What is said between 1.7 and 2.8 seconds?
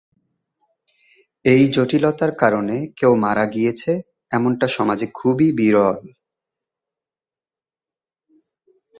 জটিলতার কারণে